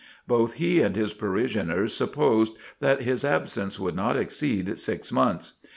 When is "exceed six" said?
4.17-5.11